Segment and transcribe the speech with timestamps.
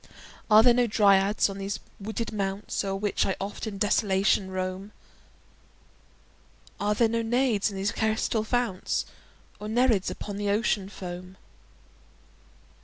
[0.49, 4.93] Are there no Dryads on these wooded mounts O'er which I oft in desolation roam?
[6.79, 9.05] Are there no Naiads in these crystal founts?
[9.59, 11.37] Nor Nereids upon the Ocean foam?